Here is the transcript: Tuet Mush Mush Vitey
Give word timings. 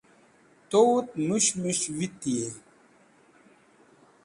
Tuet 0.69 1.07
Mush 1.27 1.51
Mush 1.61 1.83
Vitey 1.97 2.45